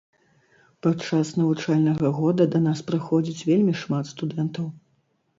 Падчас 0.85 1.33
навучальнага 1.41 2.07
года 2.19 2.47
да 2.55 2.61
нас 2.67 2.81
прыходзіць 2.87 3.45
вельмі 3.51 3.73
шмат 3.83 4.09
студэнтаў. 4.13 4.65